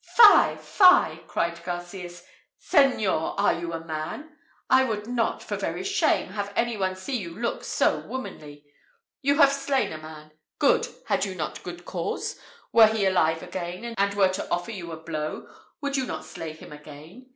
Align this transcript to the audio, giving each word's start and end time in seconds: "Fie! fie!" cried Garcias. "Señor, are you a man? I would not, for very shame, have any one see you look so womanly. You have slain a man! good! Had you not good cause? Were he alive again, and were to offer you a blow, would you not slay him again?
"Fie! 0.03 0.55
fie!" 0.55 1.19
cried 1.27 1.63
Garcias. 1.63 2.23
"Señor, 2.59 3.35
are 3.37 3.53
you 3.53 3.71
a 3.71 3.85
man? 3.85 4.35
I 4.67 4.83
would 4.83 5.05
not, 5.05 5.43
for 5.43 5.57
very 5.57 5.83
shame, 5.83 6.31
have 6.31 6.51
any 6.55 6.75
one 6.75 6.95
see 6.95 7.17
you 7.17 7.37
look 7.39 7.63
so 7.63 7.99
womanly. 7.99 8.65
You 9.21 9.35
have 9.35 9.51
slain 9.53 9.93
a 9.93 9.99
man! 9.99 10.31
good! 10.57 10.87
Had 11.05 11.23
you 11.25 11.35
not 11.35 11.61
good 11.61 11.85
cause? 11.85 12.39
Were 12.71 12.87
he 12.87 13.05
alive 13.05 13.43
again, 13.43 13.93
and 13.95 14.13
were 14.15 14.29
to 14.29 14.49
offer 14.49 14.71
you 14.71 14.91
a 14.91 14.97
blow, 14.97 15.47
would 15.81 15.95
you 15.97 16.07
not 16.07 16.25
slay 16.25 16.53
him 16.53 16.71
again? 16.73 17.29